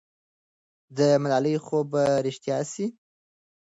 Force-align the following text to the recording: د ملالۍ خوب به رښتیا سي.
د 0.97 0.99
ملالۍ 1.21 1.55
خوب 1.65 1.85
به 1.93 2.03
رښتیا 2.25 2.57
سي. 2.71 2.85